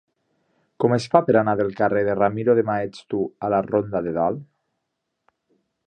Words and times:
Com 0.83 0.95
es 0.95 1.05
fa 1.15 1.21
per 1.27 1.35
anar 1.41 1.53
del 1.59 1.69
carrer 1.81 2.03
de 2.09 2.15
Ramiro 2.21 2.57
de 2.61 2.65
Maeztu 2.71 3.21
a 3.49 3.53
la 3.55 3.61
ronda 3.71 4.03
de 4.09 4.15
Dalt? 4.19 4.45